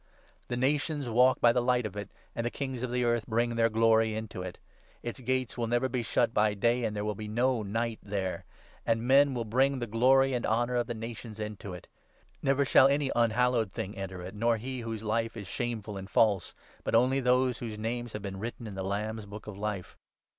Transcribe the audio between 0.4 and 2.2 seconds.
'The nations walk by the light of it;